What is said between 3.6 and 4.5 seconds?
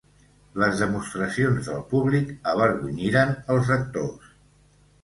actors.